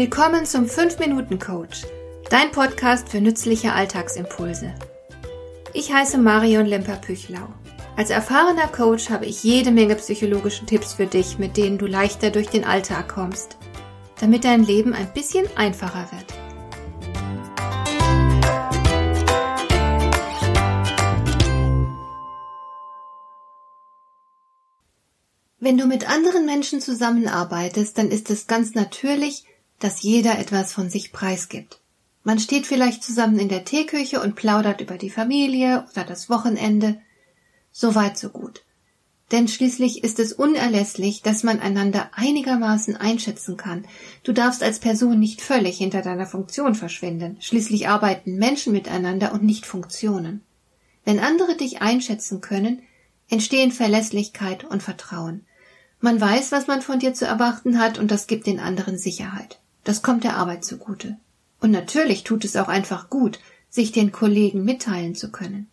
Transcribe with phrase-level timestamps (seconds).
[0.00, 1.82] Willkommen zum 5-Minuten-Coach,
[2.30, 4.74] dein Podcast für nützliche Alltagsimpulse.
[5.74, 7.46] Ich heiße Marion Lemper-Püchlau.
[7.98, 12.30] Als erfahrener Coach habe ich jede Menge psychologische Tipps für dich, mit denen du leichter
[12.30, 13.58] durch den Alltag kommst,
[14.18, 16.32] damit dein Leben ein bisschen einfacher wird.
[25.58, 29.44] Wenn du mit anderen Menschen zusammenarbeitest, dann ist es ganz natürlich,
[29.80, 31.80] dass jeder etwas von sich preisgibt.
[32.22, 37.00] Man steht vielleicht zusammen in der Teeküche und plaudert über die Familie oder das Wochenende.
[37.72, 38.62] So weit, so gut.
[39.32, 43.86] Denn schließlich ist es unerlässlich, dass man einander einigermaßen einschätzen kann.
[44.24, 47.36] Du darfst als Person nicht völlig hinter deiner Funktion verschwinden.
[47.40, 50.42] Schließlich arbeiten Menschen miteinander und nicht Funktionen.
[51.04, 52.82] Wenn andere dich einschätzen können,
[53.28, 55.46] entstehen Verlässlichkeit und Vertrauen.
[56.00, 59.60] Man weiß, was man von dir zu erwarten hat, und das gibt den anderen Sicherheit.
[59.84, 61.16] Das kommt der Arbeit zugute.
[61.60, 65.68] Und natürlich tut es auch einfach gut, sich den Kollegen mitteilen zu können.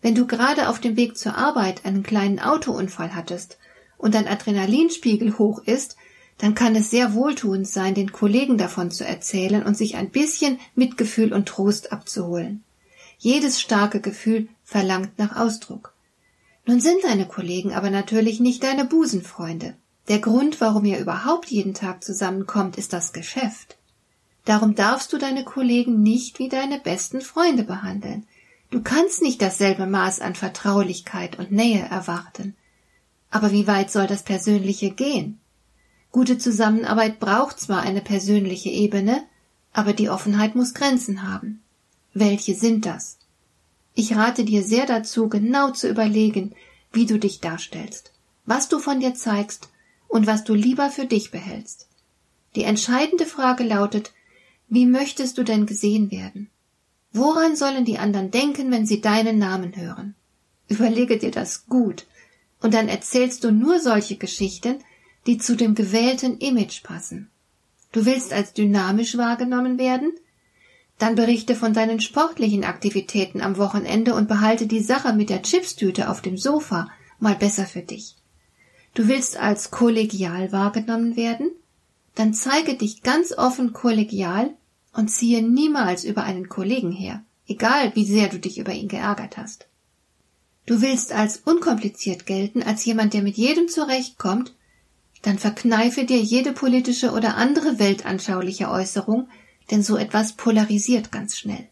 [0.00, 3.58] Wenn du gerade auf dem Weg zur Arbeit einen kleinen Autounfall hattest
[3.96, 5.96] und dein Adrenalinspiegel hoch ist,
[6.38, 10.60] dann kann es sehr wohltuend sein, den Kollegen davon zu erzählen und sich ein bisschen
[10.76, 12.62] Mitgefühl und Trost abzuholen.
[13.18, 15.94] Jedes starke Gefühl verlangt nach Ausdruck.
[16.64, 19.74] Nun sind deine Kollegen aber natürlich nicht deine Busenfreunde.
[20.08, 23.76] Der Grund, warum ihr überhaupt jeden Tag zusammenkommt, ist das Geschäft.
[24.46, 28.26] Darum darfst du deine Kollegen nicht wie deine besten Freunde behandeln.
[28.70, 32.56] Du kannst nicht dasselbe Maß an Vertraulichkeit und Nähe erwarten.
[33.30, 35.38] Aber wie weit soll das Persönliche gehen?
[36.10, 39.22] Gute Zusammenarbeit braucht zwar eine persönliche Ebene,
[39.74, 41.62] aber die Offenheit muss Grenzen haben.
[42.14, 43.18] Welche sind das?
[43.94, 46.54] Ich rate dir sehr dazu, genau zu überlegen,
[46.92, 48.12] wie du dich darstellst,
[48.46, 49.68] was du von dir zeigst
[50.08, 51.88] und was du lieber für dich behältst.
[52.56, 54.12] Die entscheidende Frage lautet,
[54.68, 56.50] wie möchtest du denn gesehen werden?
[57.12, 60.14] Woran sollen die anderen denken, wenn sie deinen Namen hören?
[60.68, 62.06] Überlege dir das gut,
[62.60, 64.76] und dann erzählst du nur solche Geschichten,
[65.26, 67.30] die zu dem gewählten Image passen.
[67.92, 70.12] Du willst als dynamisch wahrgenommen werden?
[70.98, 76.10] Dann berichte von deinen sportlichen Aktivitäten am Wochenende und behalte die Sache mit der Chipstüte
[76.10, 76.90] auf dem Sofa
[77.20, 78.17] mal besser für dich.
[78.98, 81.52] Du willst als kollegial wahrgenommen werden?
[82.16, 84.50] Dann zeige dich ganz offen kollegial
[84.92, 89.36] und ziehe niemals über einen Kollegen her, egal wie sehr du dich über ihn geärgert
[89.36, 89.68] hast.
[90.66, 94.56] Du willst als unkompliziert gelten, als jemand, der mit jedem zurechtkommt,
[95.22, 99.28] dann verkneife dir jede politische oder andere weltanschauliche Äußerung,
[99.70, 101.68] denn so etwas polarisiert ganz schnell.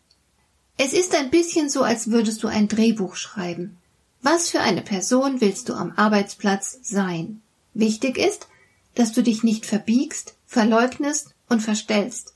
[0.79, 3.79] Es ist ein bisschen so, als würdest du ein Drehbuch schreiben.
[4.29, 7.43] Was für eine Person willst du am Arbeitsplatz sein?
[7.75, 8.49] Wichtig ist,
[8.97, 12.35] dass du dich nicht verbiegst, verleugnest und verstellst.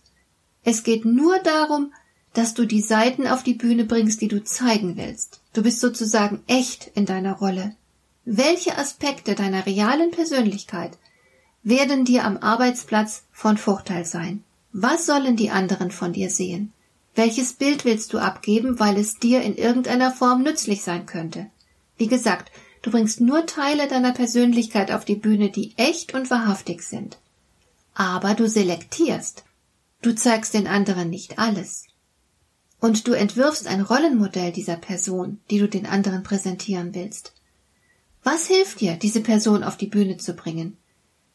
[0.62, 1.92] Es geht nur darum,
[2.32, 5.40] dass du die Seiten auf die Bühne bringst, die du zeigen willst.
[5.52, 7.74] Du bist sozusagen echt in deiner Rolle.
[8.24, 10.96] Welche Aspekte deiner realen Persönlichkeit
[11.64, 14.44] werden dir am Arbeitsplatz von Vorteil sein?
[14.72, 16.72] Was sollen die anderen von dir sehen?
[17.16, 21.50] Welches Bild willst du abgeben, weil es dir in irgendeiner Form nützlich sein könnte?
[22.00, 22.50] Wie gesagt,
[22.80, 27.18] du bringst nur Teile deiner Persönlichkeit auf die Bühne, die echt und wahrhaftig sind.
[27.92, 29.44] Aber du selektierst.
[30.00, 31.84] Du zeigst den anderen nicht alles.
[32.80, 37.34] Und du entwirfst ein Rollenmodell dieser Person, die du den anderen präsentieren willst.
[38.24, 40.78] Was hilft dir, diese Person auf die Bühne zu bringen?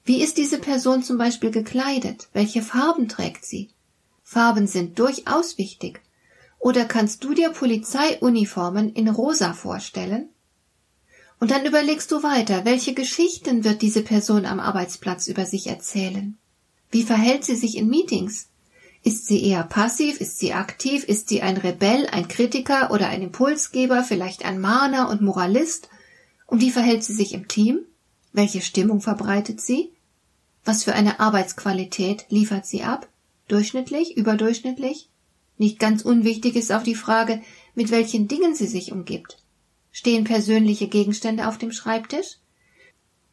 [0.03, 2.27] Wie ist diese Person zum Beispiel gekleidet?
[2.33, 3.69] Welche Farben trägt sie?
[4.23, 6.01] Farben sind durchaus wichtig.
[6.57, 10.29] Oder kannst du dir Polizeiuniformen in rosa vorstellen?
[11.45, 16.39] Und dann überlegst du weiter, welche Geschichten wird diese Person am Arbeitsplatz über sich erzählen?
[16.89, 18.47] Wie verhält sie sich in Meetings?
[19.03, 20.19] Ist sie eher passiv?
[20.19, 21.03] Ist sie aktiv?
[21.03, 25.87] Ist sie ein Rebell, ein Kritiker oder ein Impulsgeber, vielleicht ein Mahner und Moralist?
[26.47, 27.81] Und wie verhält sie sich im Team?
[28.33, 29.91] Welche Stimmung verbreitet sie?
[30.63, 33.07] Was für eine Arbeitsqualität liefert sie ab?
[33.49, 34.17] Durchschnittlich?
[34.17, 35.09] Überdurchschnittlich?
[35.59, 37.43] Nicht ganz unwichtig ist auch die Frage,
[37.75, 39.37] mit welchen Dingen sie sich umgibt.
[39.97, 42.39] Stehen persönliche Gegenstände auf dem Schreibtisch?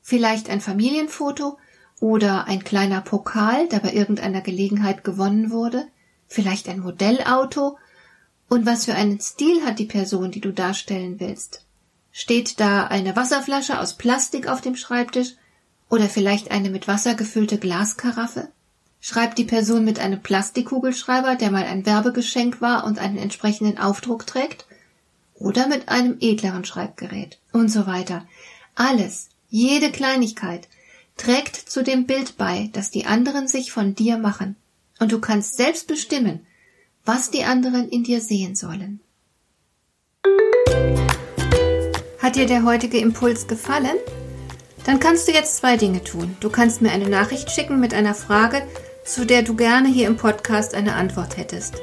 [0.01, 1.59] Vielleicht ein Familienfoto
[1.99, 5.89] oder ein kleiner Pokal, der bei irgendeiner Gelegenheit gewonnen wurde?
[6.29, 7.79] Vielleicht ein Modellauto?
[8.49, 11.65] Und was für einen Stil hat die Person, die du darstellen willst?
[12.13, 15.35] Steht da eine Wasserflasche aus Plastik auf dem Schreibtisch
[15.89, 18.51] oder vielleicht eine mit Wasser gefüllte Glaskaraffe?
[19.01, 24.29] Schreibt die Person mit einem Plastikkugelschreiber, der mal ein Werbegeschenk war und einen entsprechenden Aufdruck
[24.29, 24.65] trägt?
[25.43, 28.27] Oder mit einem edleren Schreibgerät und so weiter.
[28.75, 30.69] Alles, jede Kleinigkeit
[31.17, 34.57] trägt zu dem Bild bei, das die anderen sich von dir machen.
[34.99, 36.47] Und du kannst selbst bestimmen,
[37.05, 39.01] was die anderen in dir sehen sollen.
[42.19, 43.97] Hat dir der heutige Impuls gefallen?
[44.85, 46.37] Dann kannst du jetzt zwei Dinge tun.
[46.41, 48.63] Du kannst mir eine Nachricht schicken mit einer Frage,
[49.05, 51.83] zu der du gerne hier im Podcast eine Antwort hättest.